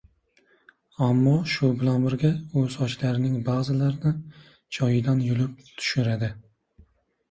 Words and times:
ammo 1.07 1.33
shu 1.51 1.69
bilan 1.83 2.07
birga 2.09 2.33
u 2.55 2.65
sochlarning 2.77 3.37
ba’zilarini 3.53 4.17
joyidan 4.83 5.27
yulib 5.31 5.65
tushiradi. 5.73 6.37